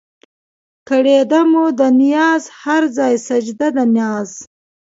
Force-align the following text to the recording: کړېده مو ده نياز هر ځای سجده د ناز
کړېده 0.87 1.41
مو 1.51 1.65
ده 1.77 1.87
نياز 2.01 2.43
هر 2.61 2.83
ځای 2.97 3.13
سجده 3.27 3.67
د 3.75 3.77
ناز 3.95 4.29